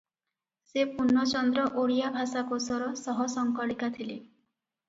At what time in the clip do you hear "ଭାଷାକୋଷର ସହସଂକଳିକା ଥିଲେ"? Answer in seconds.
2.17-4.19